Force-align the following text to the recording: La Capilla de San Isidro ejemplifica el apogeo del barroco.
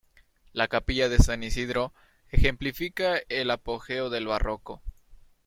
La 0.51 0.67
Capilla 0.67 1.09
de 1.09 1.19
San 1.19 1.43
Isidro 1.43 1.93
ejemplifica 2.31 3.19
el 3.29 3.51
apogeo 3.51 4.09
del 4.09 4.25
barroco. 4.25 4.81